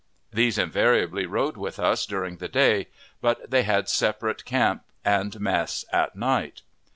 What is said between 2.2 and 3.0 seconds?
the day,